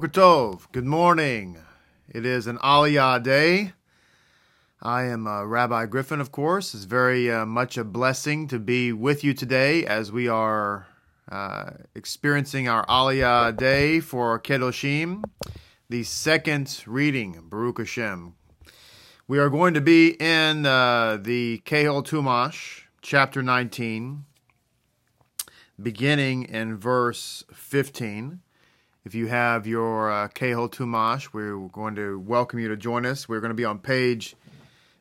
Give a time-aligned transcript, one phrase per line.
[0.00, 1.58] Good morning.
[2.08, 3.74] It is an Aliyah day.
[4.80, 6.74] I am uh, Rabbi Griffin, of course.
[6.74, 10.86] It's very uh, much a blessing to be with you today as we are
[11.30, 15.22] uh, experiencing our Aliyah day for Kedoshim,
[15.90, 18.32] the second reading, Baruch Hashem.
[19.28, 24.24] We are going to be in uh, the Kehil Tumash, chapter 19,
[25.78, 28.40] beginning in verse 15.
[29.02, 33.26] If you have your uh, Kehil Tumash, we're going to welcome you to join us.
[33.26, 34.36] We're going to be on page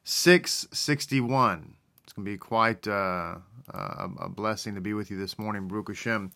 [0.06, 1.76] 661.
[2.04, 3.36] It's going to be quite uh,
[3.74, 6.32] a blessing to be with you this morning, Baruch Hashem.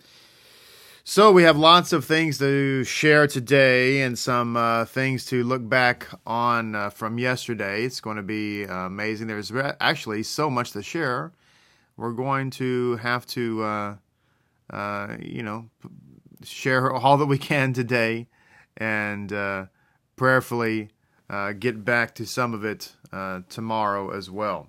[1.06, 5.68] So we have lots of things to share today and some uh, things to look
[5.68, 7.86] back on uh, from yesterday.
[7.86, 9.28] It's going to be uh, amazing.
[9.28, 11.32] There's actually so much to share.
[11.96, 13.96] We're going to have to, uh,
[14.70, 15.70] uh, you know,
[16.46, 18.28] share all that we can today
[18.78, 19.66] and uh,
[20.16, 20.90] prayerfully
[21.30, 24.68] uh, get back to some of it uh, tomorrow as well.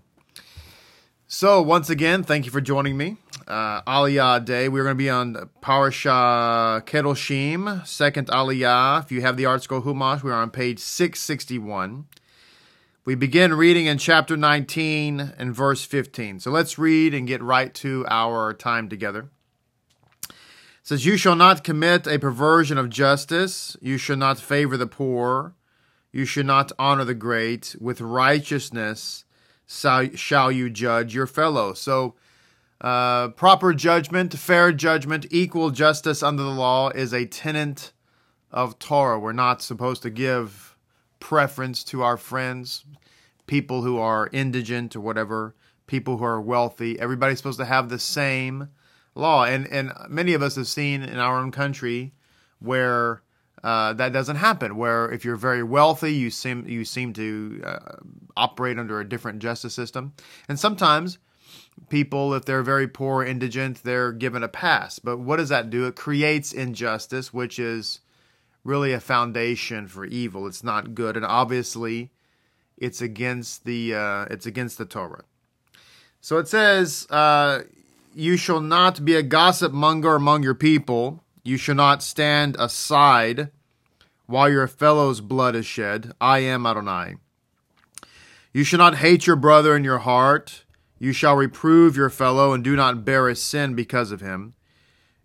[1.27, 3.17] So, once again, thank you for joining me.
[3.49, 4.69] Uh, Aliyah Day.
[4.69, 9.03] We're going to be on Parasha Kedoshim, second Aliyah.
[9.03, 12.07] If you have the ArtScroll Humash, we're on page 661.
[13.05, 16.41] We begin reading in chapter 19 and verse 15.
[16.41, 19.29] So let's read and get right to our time together
[20.85, 25.55] says, You shall not commit a perversion of justice, you shall not favor the poor,
[26.13, 27.75] you shall not honor the great.
[27.81, 29.25] With righteousness
[29.67, 31.73] shall you judge your fellow.
[31.73, 32.15] So,
[32.81, 37.93] uh, proper judgment, fair judgment, equal justice under the law is a tenet
[38.53, 39.19] of Torah.
[39.19, 40.77] We're not supposed to give
[41.19, 42.85] preference to our friends,
[43.47, 45.55] people who are indigent or whatever,
[45.87, 47.01] people who are wealthy.
[47.01, 48.69] Everybody's supposed to have the same
[49.15, 49.45] law.
[49.45, 52.13] And and many of us have seen in our own country
[52.59, 53.23] where
[53.63, 54.77] uh, that doesn't happen.
[54.77, 57.97] Where if you're very wealthy, you seem you seem to uh,
[58.37, 60.13] operate under a different justice system.
[60.49, 61.19] And sometimes
[61.89, 64.99] people, if they're very poor, indigent, they're given a pass.
[64.99, 65.87] But what does that do?
[65.87, 68.01] It creates injustice, which is
[68.65, 70.47] really a foundation for evil.
[70.47, 72.11] It's not good, and obviously,
[72.77, 75.25] it's against the uh, it's against the Torah.
[76.21, 77.65] So it says, uh,
[78.15, 81.25] you shall not be a gossip monger among your people.
[81.43, 83.51] You shall not stand aside
[84.27, 86.13] while your fellow's blood is shed.
[86.21, 87.17] I am Adonai.
[88.53, 90.65] You shall not hate your brother in your heart.
[90.99, 94.55] You shall reprove your fellow and do not bear a sin because of him.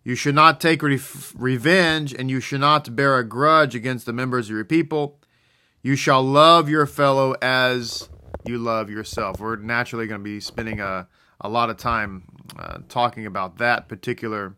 [0.04, 1.00] You should not take re-
[1.36, 5.20] revenge, and you should not bear a grudge against the members of your people.
[5.84, 8.10] You shall love your fellow as
[8.46, 9.40] you love yourself.
[9.40, 11.08] We're naturally going to be spending a,
[11.40, 12.24] a lot of time
[12.58, 14.56] uh, talking about that particular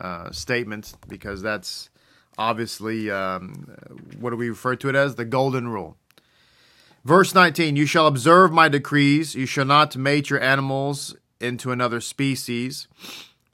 [0.00, 1.90] uh, statement because that's
[2.36, 3.66] obviously um,
[4.20, 5.16] what do we refer to it as?
[5.16, 5.96] The golden rule.
[7.04, 9.34] Verse 19 You shall observe my decrees.
[9.34, 12.86] You shall not mate your animals into another species.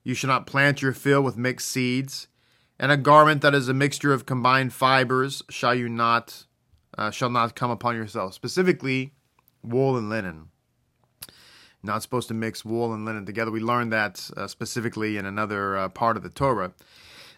[0.03, 2.29] You shall not plant your field with mixed seeds.
[2.79, 6.45] And a garment that is a mixture of combined fibers shall you not
[6.99, 8.35] uh, shall not come upon yourself.
[8.35, 9.13] Specifically,
[9.63, 10.49] wool and linen
[11.85, 13.51] not supposed to mix wool and linen together.
[13.51, 16.73] We learned that uh, specifically in another uh, part of the Torah.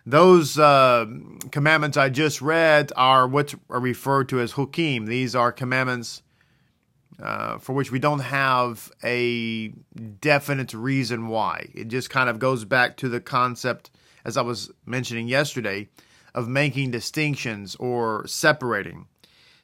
[0.08, 1.06] Those uh,
[1.50, 5.06] commandments I just read are what are referred to as hukim.
[5.06, 6.22] These are commandments
[7.20, 9.68] uh, for which we don't have a
[10.20, 11.70] definite reason why.
[11.74, 13.90] It just kind of goes back to the concept,
[14.24, 15.88] as I was mentioning yesterday,
[16.34, 19.06] of making distinctions or separating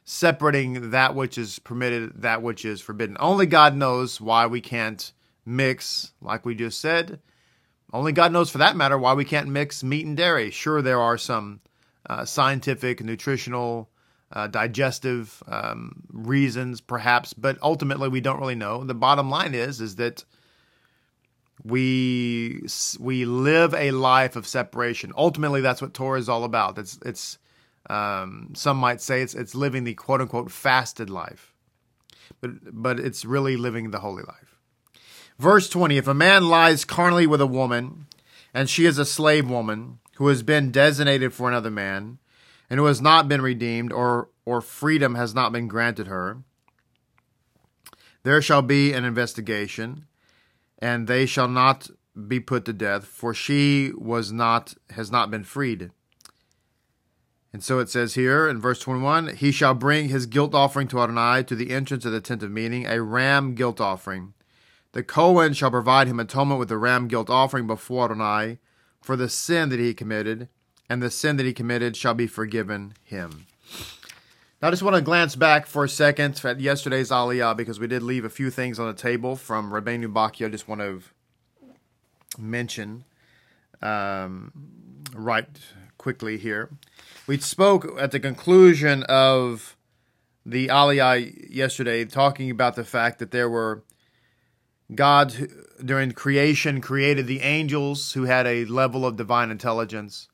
[0.05, 3.17] separating that which is permitted, that which is forbidden.
[3.19, 5.11] Only God knows why we can't
[5.45, 7.19] mix, like we just said.
[7.91, 10.49] Only God knows, for that matter, why we can't mix meat and dairy.
[10.49, 11.61] Sure, there are some
[12.09, 13.89] uh, scientific, nutritional,
[14.31, 18.83] uh, digestive um, reasons, perhaps, but ultimately we don't really know.
[18.83, 20.25] The bottom line is, is that
[21.63, 22.65] we
[22.99, 25.13] we live a life of separation.
[25.15, 26.77] Ultimately, that's what Torah is all about.
[26.77, 27.37] It's it's
[27.89, 31.53] um, some might say it's it's living the quote unquote fasted life,
[32.39, 34.59] but but it's really living the holy life.
[35.37, 38.07] Verse twenty: If a man lies carnally with a woman,
[38.53, 42.19] and she is a slave woman who has been designated for another man,
[42.69, 46.37] and who has not been redeemed, or or freedom has not been granted her,
[48.23, 50.05] there shall be an investigation,
[50.79, 51.89] and they shall not
[52.27, 55.91] be put to death, for she was not has not been freed.
[57.53, 60.99] And so it says here in verse 21 He shall bring his guilt offering to
[60.99, 64.33] Adonai to the entrance of the tent of meeting, a ram guilt offering.
[64.93, 68.57] The Cohen shall provide him atonement with the ram guilt offering before Adonai
[69.01, 70.49] for the sin that he committed,
[70.89, 73.45] and the sin that he committed shall be forgiven him.
[74.61, 77.87] Now, I just want to glance back for a second at yesterday's Aliyah because we
[77.87, 80.45] did leave a few things on the table from Rabbeinu Bachya.
[80.45, 81.01] I just want to
[82.37, 83.03] mention
[83.81, 84.53] um,
[85.13, 85.49] right
[86.03, 86.69] quickly here.
[87.27, 89.77] We spoke at the conclusion of
[90.45, 93.85] the Aliyah yesterday, talking about the fact that there were
[94.93, 95.33] God
[95.83, 100.27] during creation created the angels who had a level of divine intelligence.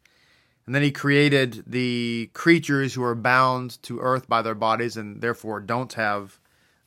[0.66, 5.22] And then he created the creatures who are bound to earth by their bodies and
[5.22, 6.40] therefore don't have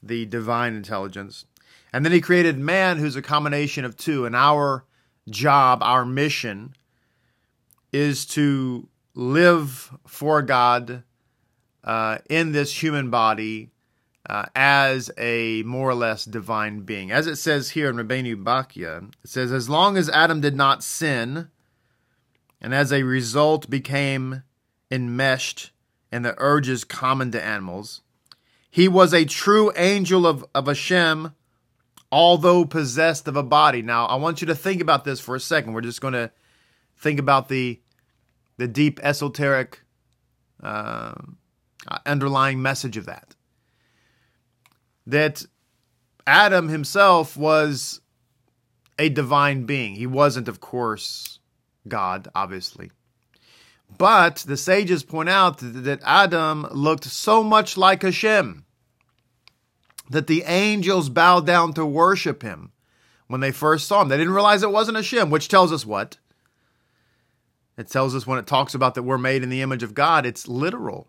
[0.02, 1.44] the divine intelligence.
[1.92, 4.26] And then he created man, who's a combination of two.
[4.26, 4.84] And our
[5.30, 6.74] job, our mission,
[7.92, 11.02] is to live for God
[11.84, 13.70] uh, in this human body
[14.28, 17.10] uh, as a more or less divine being.
[17.10, 20.82] As it says here in Rabbeinu Bachya, it says, As long as Adam did not
[20.82, 21.48] sin,
[22.60, 24.42] and as a result became
[24.90, 25.72] enmeshed
[26.12, 28.02] in the urges common to animals,
[28.70, 31.34] he was a true angel of, of Hashem,
[32.10, 33.82] although possessed of a body.
[33.82, 35.72] Now, I want you to think about this for a second.
[35.72, 36.30] We're just going to
[37.02, 37.80] think about the
[38.56, 39.80] the deep esoteric
[40.62, 41.14] uh,
[42.06, 43.34] underlying message of that
[45.06, 45.44] that
[46.26, 48.00] Adam himself was
[48.98, 49.96] a divine being.
[49.96, 51.40] He wasn't, of course,
[51.88, 52.92] God, obviously.
[53.98, 58.64] But the sages point out that Adam looked so much like Hashem
[60.10, 62.72] that the angels bowed down to worship him
[63.26, 64.08] when they first saw him.
[64.08, 66.18] They didn't realize it wasn't Hashem, which tells us what?
[67.76, 70.26] It tells us when it talks about that we're made in the image of God,
[70.26, 71.08] it's literal.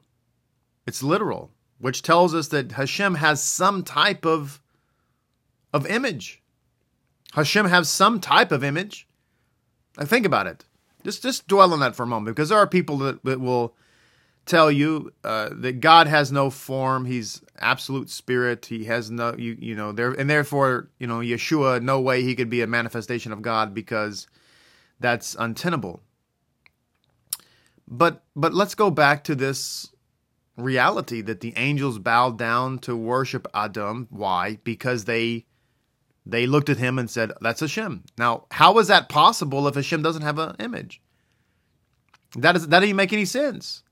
[0.86, 1.52] It's literal
[1.84, 4.62] which tells us that Hashem has some type of
[5.74, 6.42] of image.
[7.34, 9.06] Hashem has some type of image.
[9.98, 10.64] I think about it.
[11.04, 13.76] Just just dwell on that for a moment, because there are people that, that will
[14.46, 17.04] tell you uh, that God has no form.
[17.04, 18.68] He's absolute spirit.
[18.68, 22.34] He has no you you know there and therefore you know Yeshua no way he
[22.34, 24.28] could be a manifestation of God because
[25.02, 26.02] that's untenable.
[27.88, 29.92] But but let's go back to this
[30.56, 34.08] reality that the angels bowed down to worship Adam.
[34.10, 34.60] Why?
[34.64, 35.46] Because they
[36.26, 40.02] they looked at him and said, "That's Hashem." Now, how is that possible if Hashem
[40.02, 41.02] doesn't have an image?
[42.38, 43.84] That is that doesn't make any sense.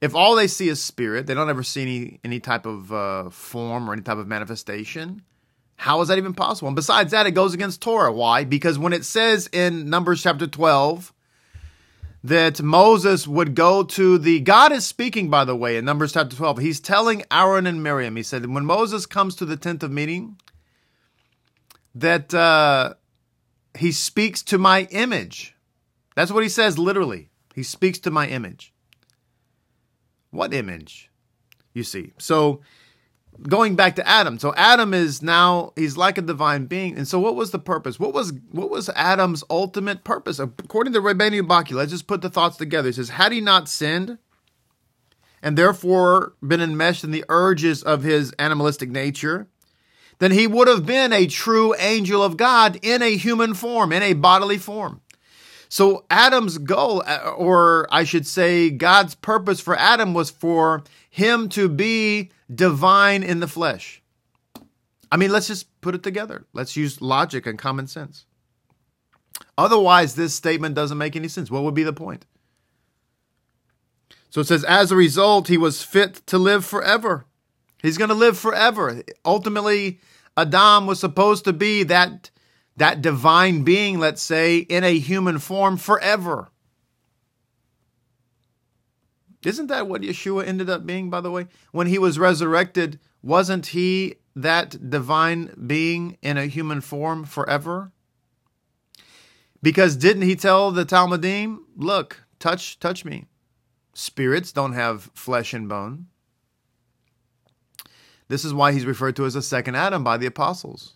[0.00, 3.30] If all they see is spirit, they don't ever see any any type of uh,
[3.30, 5.22] form or any type of manifestation.
[5.76, 6.68] How is that even possible?
[6.68, 8.12] And besides that, it goes against Torah.
[8.12, 8.44] Why?
[8.44, 11.13] Because when it says in Numbers chapter twelve
[12.24, 16.34] that Moses would go to the God is speaking, by the way, in Numbers chapter
[16.34, 16.58] 12.
[16.58, 20.40] He's telling Aaron and Miriam, he said, when Moses comes to the tent of meeting,
[21.94, 22.94] that uh,
[23.76, 25.54] he speaks to my image.
[26.16, 27.28] That's what he says literally.
[27.54, 28.72] He speaks to my image.
[30.30, 31.10] What image?
[31.74, 32.14] You see.
[32.16, 32.62] So
[33.42, 34.38] going back to Adam.
[34.38, 36.96] So Adam is now he's like a divine being.
[36.96, 37.98] And so what was the purpose?
[37.98, 40.38] What was what was Adam's ultimate purpose?
[40.38, 42.88] According to Rabbeinu Bachya, let's just put the thoughts together.
[42.88, 44.18] He says, had he not sinned
[45.42, 49.48] and therefore been enmeshed in the urges of his animalistic nature,
[50.18, 54.02] then he would have been a true angel of God in a human form, in
[54.02, 55.00] a bodily form.
[55.68, 57.02] So Adam's goal,
[57.36, 63.40] or I should say, God's purpose for Adam was for him to be divine in
[63.40, 64.02] the flesh.
[65.10, 66.46] I mean, let's just put it together.
[66.52, 68.26] Let's use logic and common sense.
[69.56, 71.50] Otherwise, this statement doesn't make any sense.
[71.50, 72.26] What would be the point?
[74.30, 77.26] So it says, as a result, he was fit to live forever.
[77.82, 79.02] He's going to live forever.
[79.24, 80.00] Ultimately,
[80.36, 82.30] Adam was supposed to be that,
[82.76, 86.50] that divine being, let's say, in a human form forever.
[89.44, 91.46] Isn't that what Yeshua ended up being, by the way?
[91.72, 97.92] When he was resurrected, wasn't he that divine being in a human form forever?
[99.62, 103.26] Because didn't he tell the Talmidim, look, touch, touch me.
[103.94, 106.06] Spirits don't have flesh and bone.
[108.28, 110.94] This is why he's referred to as a second Adam by the apostles.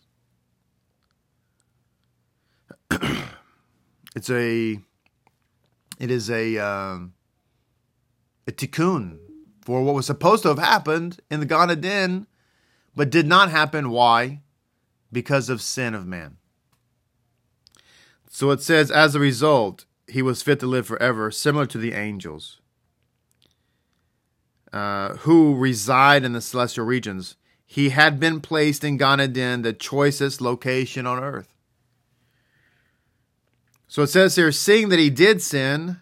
[2.90, 4.78] it's a,
[5.99, 7.14] it is a, um,
[8.49, 9.19] a tikkun
[9.61, 12.26] for what was supposed to have happened in the Gan Eden,
[12.97, 13.90] but did not happen.
[13.90, 14.40] Why?
[15.12, 16.38] Because of sin of man.
[18.31, 21.93] So it says, as a result, he was fit to live forever, similar to the
[21.93, 22.61] angels
[24.73, 27.37] uh, who reside in the celestial regions.
[27.67, 31.55] He had been placed in Gan Eden, the choicest location on earth.
[33.87, 36.00] So it says here, seeing that he did sin,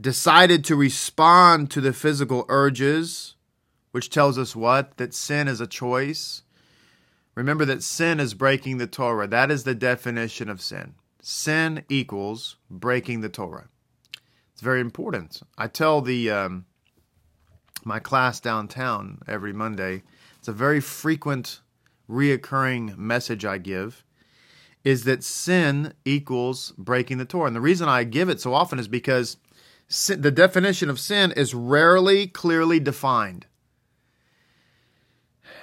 [0.00, 3.34] decided to respond to the physical urges,
[3.90, 4.96] which tells us what?
[4.96, 6.42] That sin is a choice.
[7.34, 9.26] Remember that sin is breaking the Torah.
[9.26, 10.94] That is the definition of sin.
[11.22, 13.68] Sin equals breaking the Torah.
[14.52, 15.42] It's very important.
[15.56, 16.66] I tell the um,
[17.84, 20.02] my class downtown every Monday.
[20.38, 21.60] It's a very frequent,
[22.08, 24.04] reoccurring message I give.
[24.82, 27.48] Is that sin equals breaking the Torah?
[27.48, 29.36] And the reason I give it so often is because
[29.90, 33.46] the definition of sin is rarely clearly defined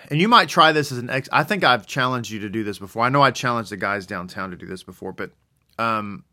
[0.09, 1.27] and you might try this as an ex.
[1.31, 3.03] I think I've challenged you to do this before.
[3.03, 5.31] I know I challenged the guys downtown to do this before, but
[5.77, 6.23] um,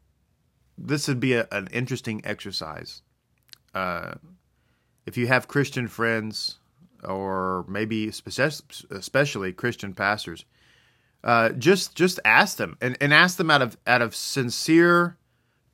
[0.79, 3.03] this would be a, an interesting exercise.
[3.75, 4.15] Uh,
[5.07, 6.59] if you have Christian friends,
[7.03, 10.45] or maybe especially Christian pastors,
[11.25, 15.17] uh, just just ask them and, and ask them out of out of sincere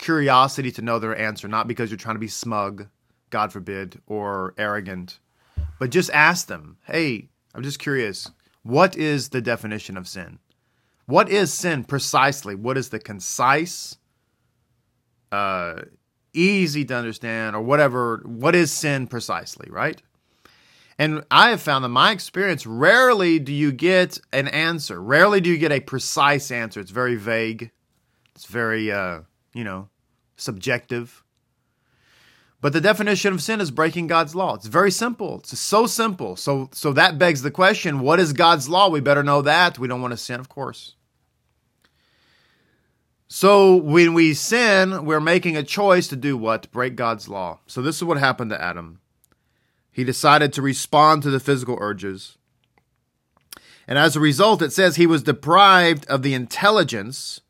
[0.01, 2.89] curiosity to know their answer, not because you're trying to be smug,
[3.31, 5.21] God forbid, or arrogant,
[5.79, 8.31] but just ask them, hey I'm just curious.
[8.63, 10.39] What is the definition of sin?
[11.07, 12.55] What is sin precisely?
[12.55, 13.97] What is the concise,
[15.33, 15.83] uh,
[16.33, 18.23] easy to understand, or whatever?
[18.25, 20.01] What is sin precisely, right?
[20.99, 25.03] And I have found that my experience, rarely do you get an answer.
[25.03, 26.79] Rarely do you get a precise answer.
[26.79, 27.71] It's very vague.
[28.37, 29.89] It's very, uh, you know,
[30.37, 31.23] subjective.
[32.61, 34.55] But the definition of sin is breaking God's law.
[34.55, 35.39] It's very simple.
[35.39, 36.37] It's so simple.
[36.37, 38.89] So so that begs the question, what is God's law?
[38.89, 39.79] We better know that.
[39.79, 40.95] We don't want to sin, of course.
[43.33, 46.71] So when we sin, we're making a choice to do what?
[46.73, 47.61] Break God's law.
[47.67, 49.01] So this is what happened to Adam.
[49.93, 52.37] He decided to respond to the physical urges.
[53.87, 57.41] And as a result, it says he was deprived of the intelligence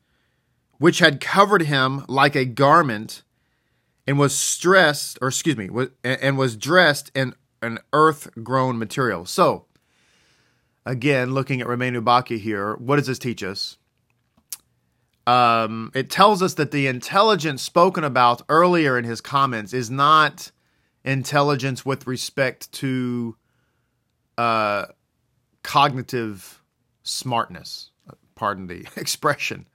[0.81, 3.21] which had covered him like a garment
[4.07, 5.69] and was stressed, or excuse me,
[6.03, 9.23] and was dressed in an earth-grown material.
[9.27, 9.67] So,
[10.83, 13.77] again, looking at Rabbeinu Bachya here, what does this teach us?
[15.27, 20.51] Um, it tells us that the intelligence spoken about earlier in his comments is not
[21.05, 23.35] intelligence with respect to
[24.35, 24.87] uh,
[25.61, 26.63] cognitive
[27.03, 27.91] smartness.
[28.33, 29.67] Pardon the expression.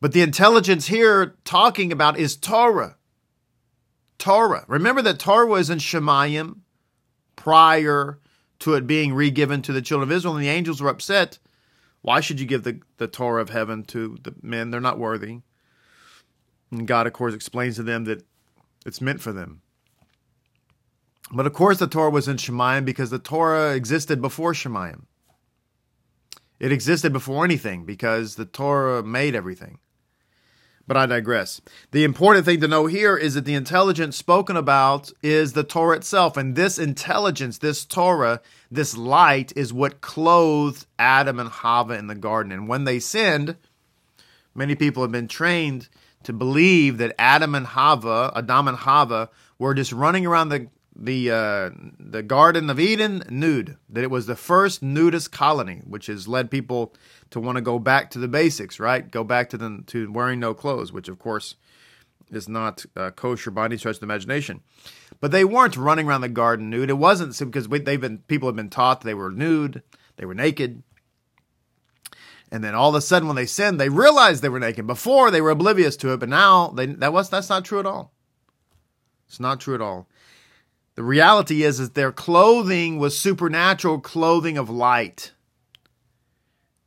[0.00, 2.96] But the intelligence here talking about is Torah.
[4.18, 4.64] Torah.
[4.68, 6.58] Remember that Torah was in Shemayim
[7.36, 8.18] prior
[8.60, 11.38] to it being regiven to the children of Israel, and the angels were upset.
[12.02, 14.70] Why should you give the, the Torah of heaven to the men?
[14.70, 15.40] They're not worthy.
[16.70, 18.24] And God, of course, explains to them that
[18.84, 19.62] it's meant for them.
[21.32, 25.02] But of course, the Torah was in Shemayim because the Torah existed before Shemayim.
[26.58, 29.78] It existed before anything because the Torah made everything.
[30.88, 31.60] But I digress.
[31.90, 35.98] The important thing to know here is that the intelligence spoken about is the Torah
[35.98, 36.38] itself.
[36.38, 38.40] And this intelligence, this Torah,
[38.70, 42.52] this light is what clothed Adam and Hava in the garden.
[42.52, 43.56] And when they sinned,
[44.54, 45.90] many people have been trained
[46.22, 49.28] to believe that Adam and Hava, Adam and Hava,
[49.58, 50.68] were just running around the
[50.98, 53.76] the uh, the Garden of Eden nude.
[53.88, 56.94] That it was the first nudist colony, which has led people
[57.30, 59.08] to want to go back to the basics, right?
[59.08, 61.54] Go back to the to wearing no clothes, which of course
[62.30, 64.60] is not uh, kosher by any stretch of the imagination.
[65.20, 66.90] But they weren't running around the garden nude.
[66.90, 69.82] It wasn't because they've been people have been taught they were nude,
[70.16, 70.82] they were naked.
[72.50, 74.86] And then all of a sudden, when they sinned, they realized they were naked.
[74.86, 77.86] Before they were oblivious to it, but now they, that was that's not true at
[77.86, 78.12] all.
[79.26, 80.08] It's not true at all.
[80.98, 85.30] The reality is, is their clothing was supernatural clothing of light.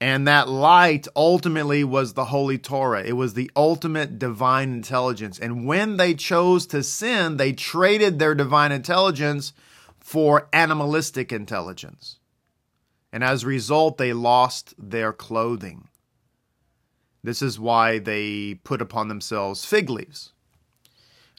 [0.01, 3.05] And that light ultimately was the Holy Torah.
[3.05, 5.39] It was the ultimate divine intelligence.
[5.39, 9.53] And when they chose to sin, they traded their divine intelligence
[9.97, 12.19] for animalistic intelligence.
[13.13, 15.87] And as a result, they lost their clothing.
[17.23, 20.33] This is why they put upon themselves fig leaves.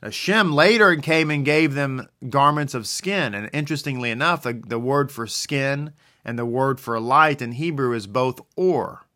[0.02, 3.34] Hashem later came and gave them garments of skin.
[3.34, 5.92] And interestingly enough, the, the word for skin
[6.24, 9.06] and the word for light in Hebrew is both or,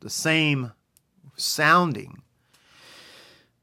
[0.00, 0.72] the same
[1.36, 2.22] sounding.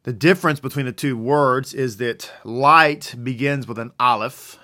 [0.03, 4.57] The difference between the two words is that light begins with an aleph,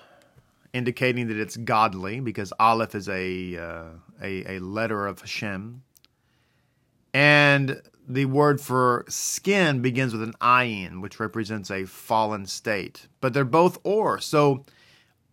[0.72, 3.84] indicating that it's godly, because aleph is a, uh,
[4.22, 5.82] a, a letter of Hashem.
[7.12, 13.08] And the word for skin begins with an ayin, which represents a fallen state.
[13.20, 14.20] But they're both or.
[14.20, 14.64] So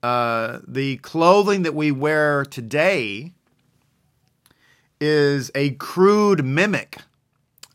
[0.02, 3.34] uh, the clothing that we wear today
[5.00, 6.98] is a crude mimic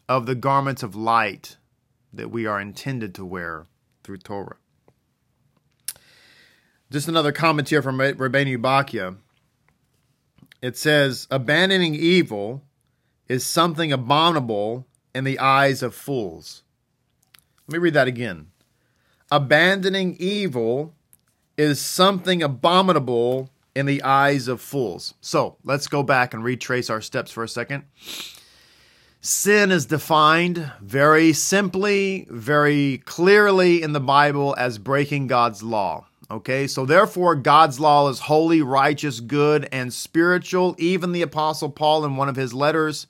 [0.09, 1.57] of the garments of light
[2.13, 3.67] that we are intended to wear
[4.03, 4.57] through Torah.
[6.91, 9.17] Just another comment here from Rabbeinu Bachya.
[10.63, 12.65] It says, abandoning evil
[13.29, 16.63] is something abominable in the eyes of fools.
[17.67, 18.49] Let me read that again.
[19.31, 20.95] Abandoning evil
[21.57, 25.15] is something abominable in the eyes of fools.
[25.21, 27.85] So let's go back and retrace our steps for a second.
[29.21, 36.07] Sin is defined very simply, very clearly in the Bible as breaking God's law.
[36.31, 40.75] Okay, so therefore, God's law is holy, righteous, good, and spiritual.
[40.79, 43.07] Even the Apostle Paul, in one of his letters,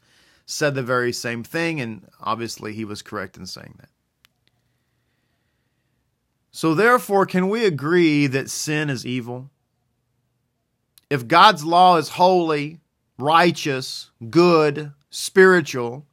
[0.50, 3.90] said the very same thing, and obviously he was correct in saying that.
[6.50, 9.50] So, therefore, can we agree that sin is evil?
[11.10, 12.80] If God's law is holy,
[13.18, 16.06] righteous, good, spiritual,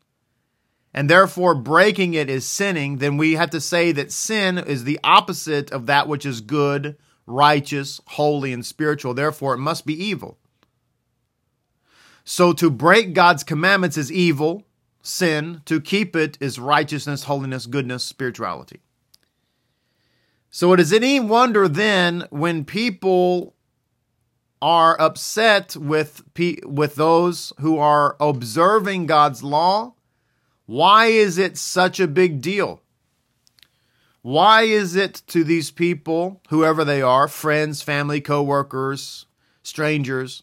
[0.93, 4.99] and therefore breaking it is sinning, then we have to say that sin is the
[5.01, 9.13] opposite of that which is good, righteous, holy, and spiritual.
[9.13, 10.37] Therefore, it must be evil.
[12.25, 14.63] So to break God's commandments is evil,
[15.03, 15.61] sin.
[15.65, 18.81] To keep it is righteousness, holiness, goodness, spirituality.
[20.49, 23.53] So it is any wonder then when people
[24.61, 26.23] are upset with
[26.65, 29.93] with those who are observing God's law,
[30.65, 32.81] why is it such a big deal?
[34.23, 39.27] Why is it to these people, whoever they are, friends, family, co-workers,
[39.61, 40.41] strangers,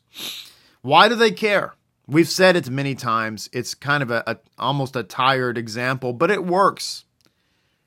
[0.83, 1.75] why do they care?
[2.07, 3.49] We've said it many times.
[3.53, 7.05] It's kind of a, a, almost a tired example, but it works.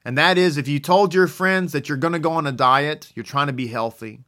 [0.06, 2.52] And that is if you told your friends that you're going to go on a
[2.52, 4.22] diet, you're trying to be healthy,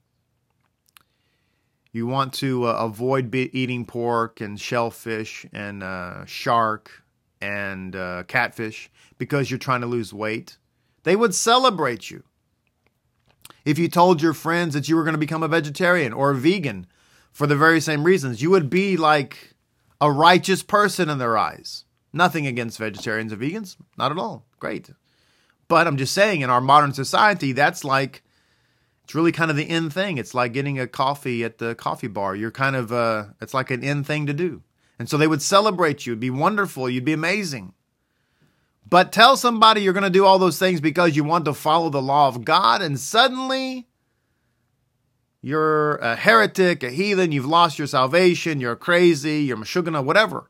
[1.92, 7.04] you want to uh, avoid be- eating pork and shellfish and uh, shark
[7.40, 10.58] and uh, catfish because you're trying to lose weight,
[11.04, 12.24] they would celebrate you.
[13.66, 16.36] If you told your friends that you were going to become a vegetarian or a
[16.36, 16.88] vegan
[17.38, 18.42] for the very same reasons.
[18.42, 19.54] You would be like
[20.02, 21.86] a righteous person in their eyes.
[22.12, 24.48] Nothing against vegetarians or vegans, not at all.
[24.60, 24.90] Great.
[25.68, 28.24] But I'm just saying, in our modern society, that's like,
[29.04, 30.18] it's really kind of the end thing.
[30.18, 32.36] It's like getting a coffee at the coffee bar.
[32.36, 34.64] You're kind of, uh, it's like an end thing to do.
[34.98, 36.14] And so they would celebrate you.
[36.14, 36.90] It'd be wonderful.
[36.90, 37.76] You'd be amazing.
[38.90, 41.92] But tell somebody you're going to do all those things because you want to follow
[41.92, 43.87] the law of God, and suddenly
[45.48, 50.50] you're a heretic, a heathen, you've lost your salvation, you're crazy, you're mashugana, whatever.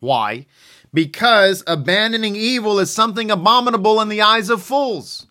[0.00, 0.46] Why?
[0.94, 5.26] Because abandoning evil is something abominable in the eyes of fools.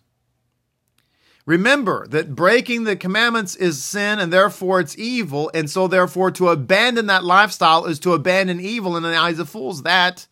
[1.46, 5.50] Remember that breaking the commandments is sin and therefore it's evil.
[5.52, 9.48] And so, therefore, to abandon that lifestyle is to abandon evil in the eyes of
[9.48, 9.82] fools.
[9.82, 10.28] That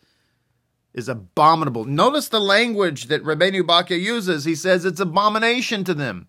[0.93, 1.83] is abominable.
[1.83, 4.45] Notice the language that Rabbeinu Bachya uses.
[4.45, 6.27] He says it's abomination to them.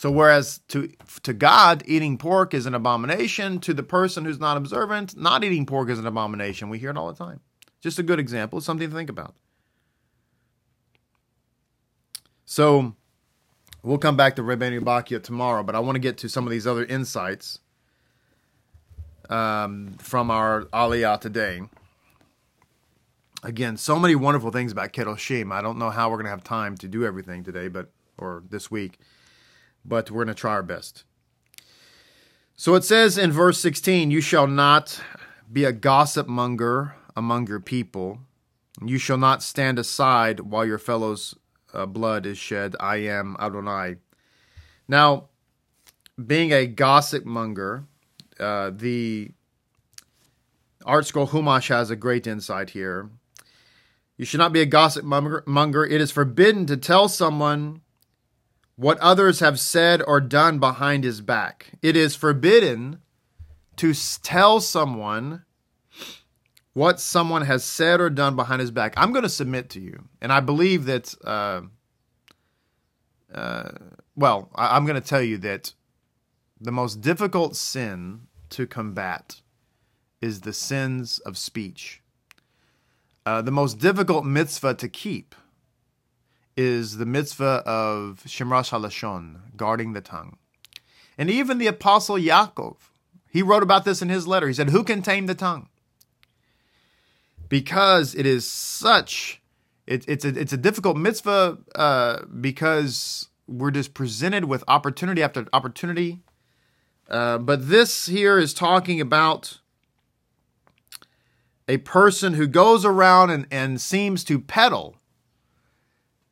[0.00, 0.90] So whereas to
[1.24, 5.66] to God eating pork is an abomination, to the person who's not observant, not eating
[5.66, 6.70] pork is an abomination.
[6.70, 7.40] We hear it all the time.
[7.82, 9.34] Just a good example, something to think about.
[12.46, 12.96] So
[13.82, 16.50] we'll come back to Rebbeinu Bachya tomorrow, but I want to get to some of
[16.50, 17.58] these other insights
[19.28, 21.60] um, from our Aliyah today.
[23.42, 25.52] Again, so many wonderful things about Kedoshim.
[25.52, 28.42] I don't know how we're going to have time to do everything today, but or
[28.48, 28.98] this week
[29.84, 31.04] but we're going to try our best.
[32.56, 35.00] So it says in verse 16, You shall not
[35.50, 38.18] be a gossip monger among your people.
[38.84, 41.34] You shall not stand aside while your fellow's
[41.72, 42.76] uh, blood is shed.
[42.78, 43.96] I am Adonai.
[44.88, 45.28] Now,
[46.26, 47.84] being a gossip monger,
[48.38, 49.30] uh, the
[50.84, 53.10] ArtScroll Humash has a great insight here.
[54.16, 55.84] You should not be a gossip monger.
[55.84, 57.80] It is forbidden to tell someone
[58.80, 61.72] what others have said or done behind his back.
[61.82, 63.00] It is forbidden
[63.76, 65.44] to tell someone
[66.72, 68.94] what someone has said or done behind his back.
[68.96, 71.14] I'm going to submit to you, and I believe that.
[71.22, 71.62] Uh,
[73.34, 73.72] uh,
[74.16, 75.74] well, I, I'm going to tell you that
[76.58, 79.42] the most difficult sin to combat
[80.22, 82.00] is the sins of speech.
[83.26, 85.34] Uh, the most difficult mitzvah to keep
[86.56, 90.36] is the mitzvah of Shemirat Halashon, guarding the tongue.
[91.16, 92.76] And even the apostle Yaakov,
[93.28, 94.48] he wrote about this in his letter.
[94.48, 95.68] He said, Who can tame the tongue?
[97.48, 99.40] Because it is such,
[99.86, 105.46] it, it's, a, it's a difficult mitzvah uh, because we're just presented with opportunity after
[105.52, 106.20] opportunity.
[107.08, 109.58] Uh, but this here is talking about
[111.68, 114.99] a person who goes around and, and seems to peddle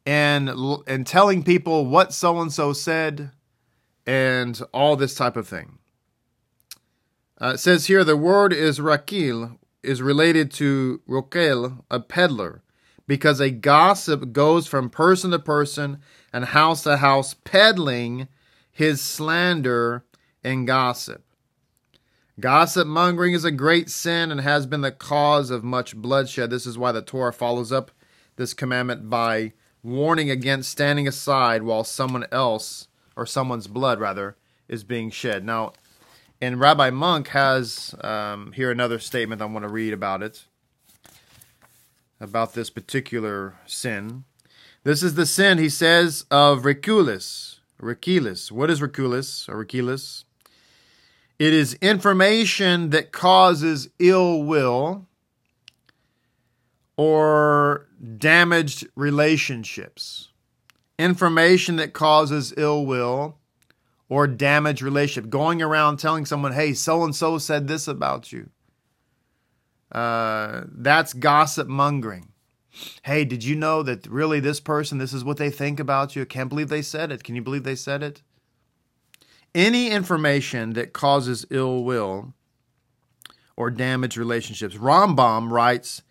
[0.09, 0.49] and
[0.87, 3.31] and telling people what so and so said
[4.07, 5.77] and all this type of thing.
[7.38, 12.62] Uh, it says here the word is rakil is related to rokel, a peddler,
[13.07, 15.99] because a gossip goes from person to person
[16.33, 18.29] and house to house peddling
[18.73, 20.07] his slander
[20.42, 21.23] and gossip.
[22.40, 26.49] Gossip mongering is a great sin and has been the cause of much bloodshed.
[26.49, 27.90] This is why the Torah follows up
[28.37, 34.37] this commandment by warning against standing aside while someone else, or someone's blood rather,
[34.69, 35.45] is being shed.
[35.45, 35.73] Now,
[36.41, 40.45] and Rabbi Munk has um, here another statement I want to read about it,
[42.21, 44.25] about this particular sin.
[44.85, 47.59] This is the sin, he says, of Rechilus.
[47.83, 48.53] Rechilus.
[48.53, 50.25] What is Rechilus or Rechilus?
[51.38, 55.08] It is information that causes ill will
[56.99, 57.87] or
[58.19, 60.33] damaged relationships.
[60.99, 63.39] Information that causes ill will
[64.09, 65.31] or damaged relationship.
[65.31, 68.51] Going around telling someone, hey, so and so said this about you.
[69.93, 72.33] Uh, that's gossip mongering.
[73.05, 76.23] Hey, did you know that really this person, this is what they think about you?
[76.23, 77.23] I can't believe they said it.
[77.23, 78.23] Can you believe they said it?
[79.55, 82.35] Any information that causes ill will
[83.57, 84.75] or damaged relationships.
[84.75, 86.03] Rambam writes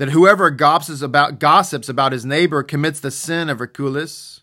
[0.00, 4.40] that whoever gossips about, gossips about his neighbor commits the sin of Rechilus.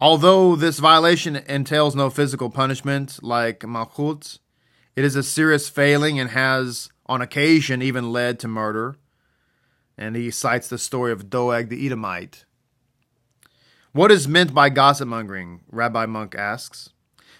[0.00, 4.38] Although this violation entails no physical punishment like malchut,
[4.96, 8.96] it is a serious failing and has, on occasion, even led to murder.
[9.98, 12.46] And he cites the story of Doeg the Edomite.
[13.92, 15.60] What is meant by gossip mongering?
[15.70, 16.88] Rabbi Munk asks.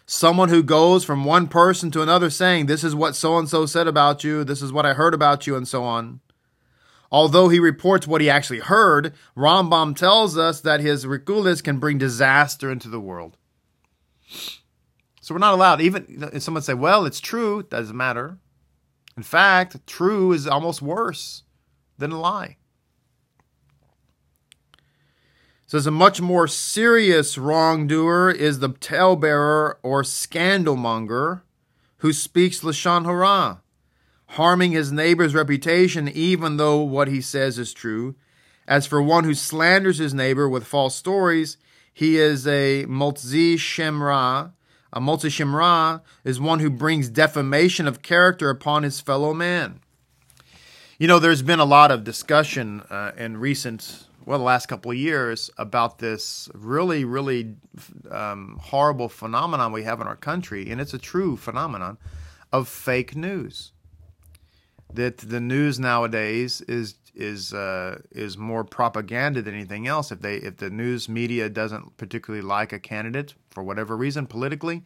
[0.06, 3.66] Someone who goes from one person to another saying, This is what so and so
[3.66, 6.20] said about you, this is what I heard about you, and so on.
[7.10, 11.98] Although he reports what he actually heard, Rambam tells us that his rechilus can bring
[11.98, 13.36] disaster into the world.
[15.20, 18.38] So we're not allowed, even if someone say, well, it's true, doesn't matter.
[19.16, 21.42] In fact, true is almost worse
[21.98, 22.58] than a lie.
[25.68, 31.42] Says a much more serious wrongdoer is the talebearer or scandalmonger
[31.98, 33.62] who speaks lashon hara,
[34.28, 38.14] harming his neighbor's reputation even though what he says is true.
[38.68, 41.56] As for one who slanders his neighbor with false stories,
[41.92, 44.50] he is a motzi shem ra.
[44.92, 49.80] A motzi shem ra is one who brings defamation of character upon his fellow man.
[50.98, 54.90] You know, there's been a lot of discussion uh, in recent well, the last couple
[54.90, 57.54] of years about this really, really
[58.10, 61.96] um, horrible phenomenon we have in our country, and it's a true phenomenon
[62.52, 63.70] of fake news.
[64.92, 70.10] That the news nowadays is is uh, is more propaganda than anything else.
[70.10, 74.82] If they if the news media doesn't particularly like a candidate for whatever reason politically,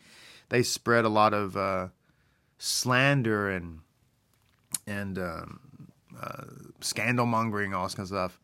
[0.50, 1.88] they spread a lot of uh,
[2.59, 3.81] slander and
[4.87, 5.61] and um,
[6.20, 6.44] uh,
[6.83, 8.40] scandal mongering, all this kind of stuff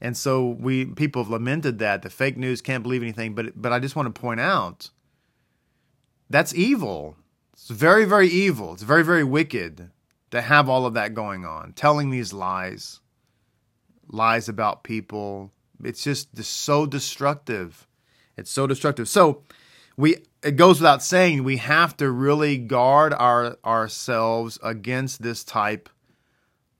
[0.00, 3.34] and so we people have lamented that the fake news can't believe anything.
[3.34, 4.90] But but I just want to point out
[6.30, 7.16] that's evil.
[7.52, 8.74] It's very very evil.
[8.74, 9.90] It's very very wicked
[10.30, 13.00] to have all of that going on, telling these lies,
[14.08, 15.52] lies about people.
[15.82, 17.86] It's just so destructive.
[18.36, 19.08] It's so destructive.
[19.08, 19.42] So
[19.96, 25.88] we it goes without saying we have to really guard our ourselves against this type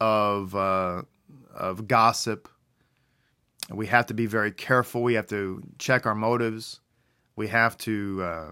[0.00, 1.02] of uh,
[1.52, 2.48] of gossip
[3.70, 5.02] we have to be very careful.
[5.02, 6.80] We have to check our motives.
[7.36, 8.22] We have to.
[8.22, 8.50] Uh,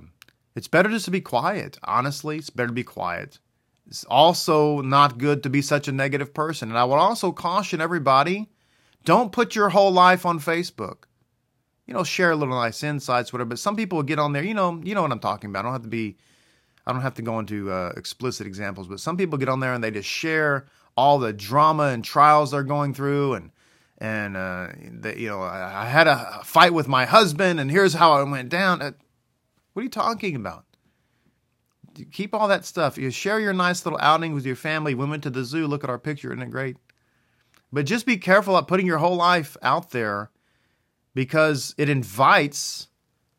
[0.54, 1.78] it's better just to be quiet.
[1.84, 3.38] Honestly, it's better to be quiet.
[3.86, 6.70] It's also not good to be such a negative person.
[6.70, 8.48] And I would also caution everybody
[9.06, 11.04] don't put your whole life on Facebook.
[11.86, 13.50] You know, share a little nice insights, whatever.
[13.50, 14.42] But some people get on there.
[14.42, 15.60] You know, you know what I'm talking about.
[15.60, 16.16] I don't have to be.
[16.86, 19.74] I don't have to go into uh, explicit examples, but some people get on there
[19.74, 23.50] and they just share all the drama and trials they're going through and
[23.98, 24.68] and uh,
[25.00, 28.28] the, you know I, I, had a fight with my husband, and here's how it
[28.28, 28.82] went down.
[28.82, 28.92] Uh,
[29.72, 30.64] what are you talking about?
[32.12, 32.98] Keep all that stuff.
[32.98, 34.94] You share your nice little outing with your family.
[34.94, 35.66] We went to the zoo.
[35.66, 36.76] Look at our picture, isn't it great?
[37.72, 40.30] But just be careful at putting your whole life out there
[41.14, 42.88] because it invites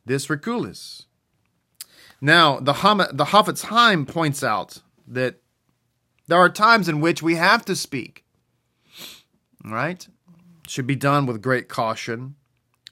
[0.05, 1.05] this rechilus.
[2.19, 5.41] Now, the, Ham- the Chafetz Chaim points out that
[6.27, 8.25] there are times in which we have to speak,
[9.63, 10.07] right?
[10.69, 12.35] Should be done with great caution,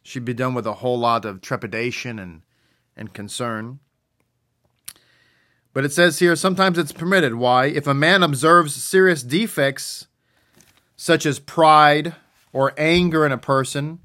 [0.03, 2.41] should be done with a whole lot of trepidation and,
[2.95, 3.79] and concern.
[5.73, 7.35] But it says here sometimes it's permitted.
[7.35, 7.65] Why?
[7.65, 10.07] If a man observes serious defects
[10.95, 12.15] such as pride
[12.53, 13.99] or anger in a person,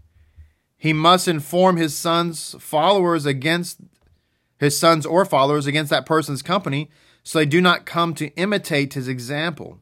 [0.77, 3.79] he must inform his son's followers against
[4.59, 6.91] his sons or followers against that person's company
[7.23, 9.79] so they do not come to imitate his example.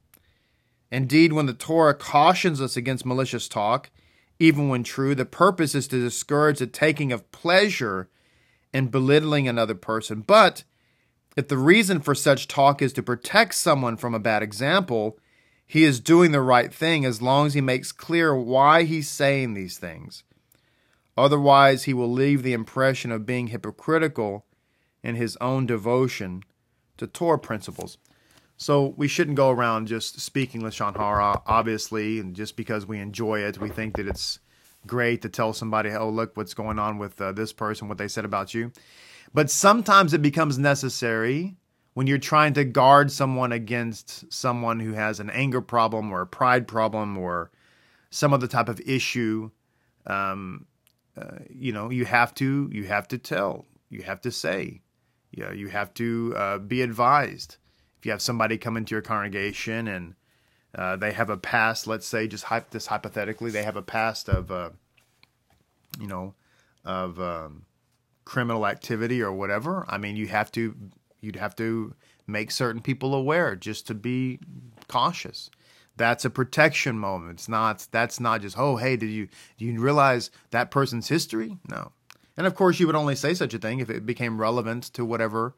[0.91, 3.91] Indeed, when the Torah cautions us against malicious talk,
[4.39, 8.09] even when true, the purpose is to discourage the taking of pleasure
[8.73, 10.21] in belittling another person.
[10.21, 10.65] But
[11.37, 15.19] if the reason for such talk is to protect someone from a bad example,
[15.67, 19.55] he is doing the right thing as long as he makes clear why he's saying
[19.55, 20.25] these things.
[21.17, 24.47] Otherwise, he will leave the impression of being hypocritical
[25.03, 26.43] in his own devotion
[26.97, 27.99] to Torah principles.
[28.61, 33.39] So we shouldn't go around just speaking Lashon Hara, obviously, and just because we enjoy
[33.39, 34.41] it, we think that it's
[34.85, 38.09] great to tell somebody, oh, look what's going on with uh, this person, what they
[38.09, 38.73] said about you.
[39.33, 41.55] But sometimes it becomes necessary
[41.95, 46.27] when you're trying to guard someone against someone who has an anger problem or a
[46.27, 47.53] pride problem or
[48.11, 49.53] some other type of issue.
[50.05, 50.67] Um,
[51.17, 54.83] uh, you know, you have to you have to tell, you have to say,
[55.31, 57.57] yeah, you have to uh, be advised
[57.99, 60.15] if you have somebody come into your congregation and
[60.75, 64.51] uh, they have a past, let's say, just this hypothetically, they have a past of,
[64.51, 64.71] uh,
[65.99, 66.35] you know,
[66.85, 67.65] of um,
[68.25, 69.85] criminal activity or whatever.
[69.89, 70.77] I mean, you have to,
[71.21, 71.95] you'd have to
[72.27, 74.39] make certain people aware just to be
[74.87, 75.51] cautious.
[75.97, 77.41] That's a protection moment.
[77.41, 77.89] It's not.
[77.91, 78.57] That's not just.
[78.57, 81.59] Oh, hey, did you do you realize that person's history?
[81.69, 81.91] No.
[82.37, 85.05] And of course, you would only say such a thing if it became relevant to
[85.05, 85.57] whatever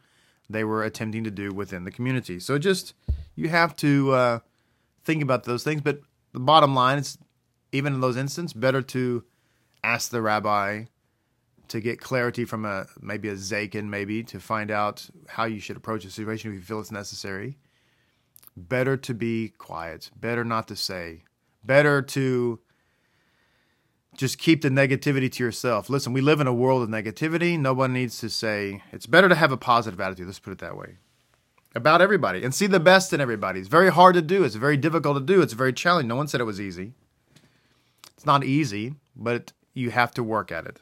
[0.50, 2.40] they were attempting to do within the community.
[2.40, 2.94] So just
[3.34, 4.38] you have to uh,
[5.04, 5.80] think about those things.
[5.80, 6.00] But
[6.32, 7.18] the bottom line is,
[7.72, 9.24] even in those instances, better to
[9.82, 10.84] ask the rabbi
[11.68, 15.76] to get clarity from a maybe a zaken, maybe to find out how you should
[15.76, 17.58] approach a situation if you feel it's necessary.
[18.56, 20.10] Better to be quiet.
[20.16, 21.22] Better not to say.
[21.64, 22.58] Better to
[24.16, 25.88] just keep the negativity to yourself.
[25.88, 27.58] Listen, we live in a world of negativity.
[27.58, 30.58] No one needs to say, it's better to have a positive attitude, let's put it
[30.58, 30.96] that way,
[31.74, 33.60] about everybody and see the best in everybody.
[33.60, 34.44] It's very hard to do.
[34.44, 35.42] It's very difficult to do.
[35.42, 36.08] It's very challenging.
[36.08, 36.92] No one said it was easy.
[38.16, 40.80] It's not easy, but you have to work at it.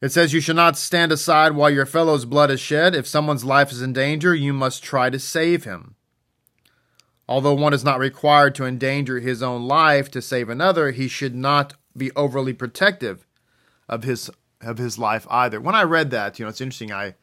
[0.00, 2.94] It says, You should not stand aside while your fellow's blood is shed.
[2.94, 5.95] If someone's life is in danger, you must try to save him.
[7.28, 11.34] Although one is not required to endanger his own life to save another, he should
[11.34, 13.26] not be overly protective
[13.88, 15.60] of his of his life either.
[15.60, 16.92] When I read that, you know, it's interesting.
[16.92, 17.14] I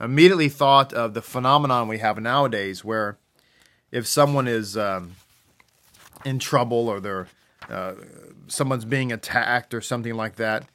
[0.00, 3.18] immediately thought of the phenomenon we have nowadays, where
[3.90, 5.16] if someone is um,
[6.24, 7.28] in trouble or they're
[7.68, 7.94] uh,
[8.46, 10.66] someone's being attacked or something like that,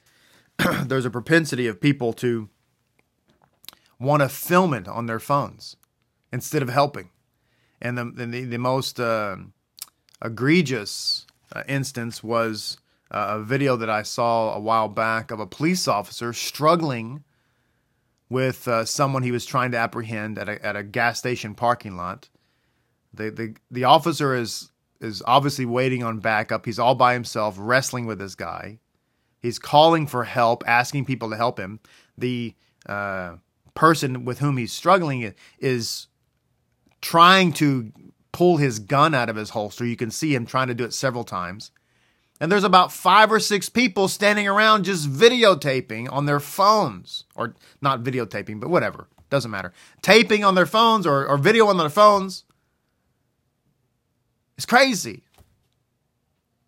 [0.84, 2.48] there's a propensity of people to
[3.98, 5.76] want to film it on their phones
[6.32, 7.10] instead of helping.
[7.80, 9.36] And the the, the most uh,
[10.24, 12.78] egregious uh, instance was
[13.10, 17.24] uh, a video that I saw a while back of a police officer struggling
[18.28, 21.96] with uh, someone he was trying to apprehend at a, at a gas station parking
[21.96, 22.28] lot.
[23.12, 26.64] The, the the officer is is obviously waiting on backup.
[26.64, 28.78] He's all by himself, wrestling with this guy.
[29.40, 31.80] He's calling for help, asking people to help him.
[32.16, 32.54] The
[32.86, 33.36] uh,
[33.74, 36.06] person with whom he's struggling is
[37.10, 37.90] trying to
[38.30, 39.84] pull his gun out of his holster.
[39.84, 41.72] You can see him trying to do it several times.
[42.40, 47.56] And there's about five or six people standing around just videotaping on their phones, or
[47.82, 49.08] not videotaping, but whatever.
[49.28, 49.72] Doesn't matter.
[50.02, 52.44] Taping on their phones or, or video on their phones.
[54.56, 55.24] It's crazy.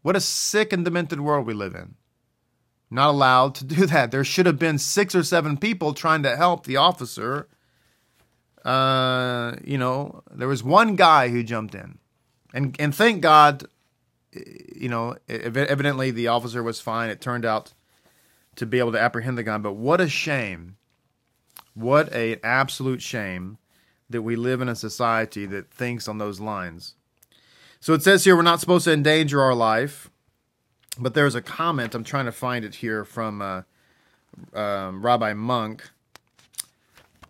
[0.02, 1.94] What a sick and demented world we live in.
[2.90, 4.10] Not allowed to do that.
[4.10, 7.46] There should have been six or seven people trying to help the officer
[8.64, 11.98] uh, you know, there was one guy who jumped in,
[12.54, 13.66] and and thank God,
[14.32, 17.10] you know, evidently the officer was fine.
[17.10, 17.72] It turned out
[18.56, 20.76] to be able to apprehend the guy, but what a shame,
[21.74, 23.58] what a absolute shame
[24.10, 26.94] that we live in a society that thinks on those lines.
[27.80, 30.08] So it says here we're not supposed to endanger our life,
[30.98, 31.94] but there's a comment.
[31.94, 33.62] I'm trying to find it here from uh,
[34.54, 35.90] um, Rabbi Munk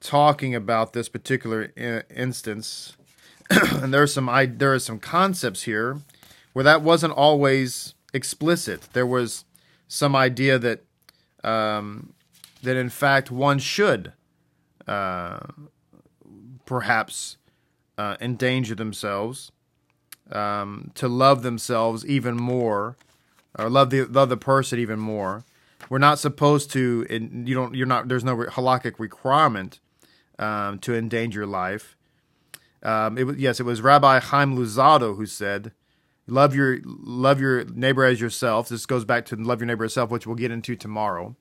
[0.03, 2.97] talking about this particular I- instance,
[3.51, 6.01] and there's some I, there are some concepts here
[6.53, 8.89] where that wasn't always explicit.
[8.93, 9.45] There was
[9.89, 10.85] some idea that
[11.45, 12.13] um,
[12.63, 14.13] that in fact one should
[14.87, 15.41] uh,
[16.67, 17.37] perhaps
[17.97, 19.53] uh, endanger themselves
[20.31, 22.97] um, to love themselves even more,
[23.59, 25.45] or love the love the person even more.
[25.89, 27.07] We're not supposed to.
[27.09, 27.75] You don't.
[27.75, 28.09] You're not.
[28.09, 29.79] There's no halakhic requirement
[30.43, 31.97] um, to endanger life.
[32.83, 35.73] Um, it was yes, it was Rabbi Chaim Luzzatto who said,
[36.27, 38.69] Love your love your neighbor as yourself.
[38.69, 41.37] This goes back to love your neighbor as yourself, which we'll get into tomorrow.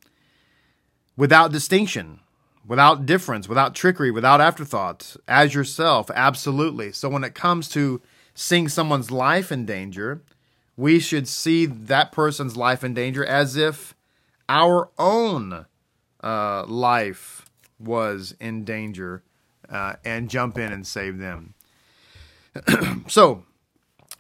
[1.17, 2.19] Without distinction,
[2.65, 6.91] without difference, without trickery, without afterthought, as yourself, absolutely.
[6.91, 8.01] So when it comes to
[8.35, 10.21] seeing someone's life in danger,
[10.77, 13.93] we should see that person's life in danger as if
[14.47, 15.65] our own
[16.23, 17.40] uh, life
[17.81, 19.23] was in danger
[19.69, 21.53] uh, and jump in and save them.
[23.07, 23.45] so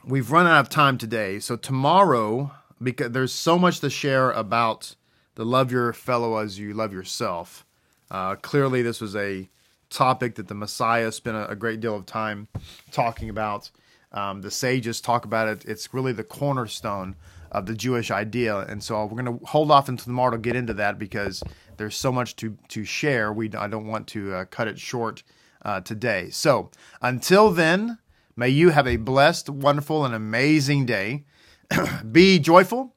[0.05, 1.39] we've run out of time today.
[1.39, 4.95] So tomorrow, because there's so much to share about
[5.35, 7.65] the love your fellow as you love yourself.
[8.09, 9.49] Uh, clearly, this was a
[9.89, 12.47] topic that the Messiah spent a, a great deal of time
[12.91, 13.69] talking about.
[14.11, 15.65] Um, the sages talk about it.
[15.65, 17.15] It's really the cornerstone
[17.51, 20.55] of the Jewish idea, and so we're going to hold off until tomorrow to get
[20.55, 21.43] into that because
[21.77, 23.33] there's so much to to share.
[23.33, 25.23] We I don't want to uh, cut it short
[25.63, 26.29] uh, today.
[26.29, 27.97] So until then,
[28.35, 31.25] may you have a blessed, wonderful, and amazing day.
[32.11, 32.95] be joyful,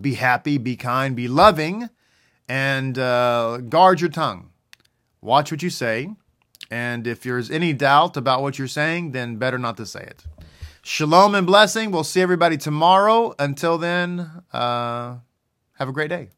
[0.00, 1.90] be happy, be kind, be loving,
[2.48, 4.50] and uh, guard your tongue.
[5.20, 6.14] Watch what you say.
[6.70, 10.24] And if there's any doubt about what you're saying, then better not to say it.
[10.88, 11.90] Shalom and blessing.
[11.90, 13.34] We'll see everybody tomorrow.
[13.40, 14.20] Until then,
[14.52, 15.16] uh,
[15.78, 16.28] have a great day.